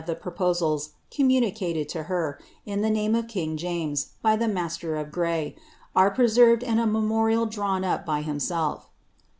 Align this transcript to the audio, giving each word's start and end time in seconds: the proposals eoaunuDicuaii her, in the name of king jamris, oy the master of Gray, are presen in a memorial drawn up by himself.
the 0.07 0.15
proposals 0.15 0.93
eoaunuDicuaii 1.11 2.05
her, 2.05 2.39
in 2.65 2.81
the 2.81 2.89
name 2.89 3.13
of 3.13 3.27
king 3.27 3.55
jamris, 3.55 4.07
oy 4.25 4.35
the 4.35 4.47
master 4.47 4.95
of 4.95 5.11
Gray, 5.11 5.55
are 5.95 6.09
presen 6.09 6.63
in 6.63 6.79
a 6.79 6.87
memorial 6.87 7.45
drawn 7.45 7.83
up 7.83 8.03
by 8.03 8.23
himself. 8.23 8.89